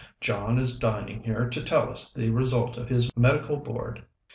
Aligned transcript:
John 0.19 0.57
is 0.57 0.79
dining 0.79 1.21
here 1.21 1.47
to 1.47 1.61
tell 1.61 1.87
us 1.91 2.11
the 2.11 2.31
result 2.31 2.75
of 2.75 2.89
his 2.89 3.15
Medical 3.15 3.57
Board." 3.57 4.03